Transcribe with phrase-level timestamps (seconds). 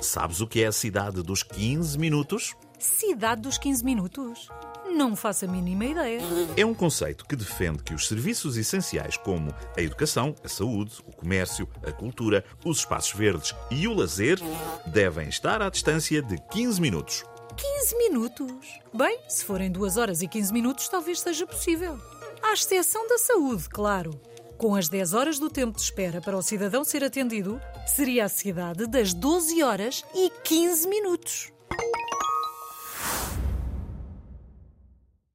[0.00, 2.54] Sabes o que é a cidade dos 15 minutos?
[2.78, 4.48] Cidade dos 15 minutos?
[4.88, 6.20] Não faço a mínima ideia.
[6.56, 11.12] É um conceito que defende que os serviços essenciais como a educação, a saúde, o
[11.12, 14.38] comércio, a cultura, os espaços verdes e o lazer
[14.86, 17.24] devem estar à distância de 15 minutos.
[17.56, 18.80] 15 minutos?
[18.94, 21.98] Bem, se forem 2 horas e 15 minutos, talvez seja possível.
[22.42, 24.18] À exceção da saúde, claro.
[24.56, 28.28] Com as 10 horas do tempo de espera para o cidadão ser atendido, seria a
[28.28, 31.55] cidade das 12 horas e 15 minutos.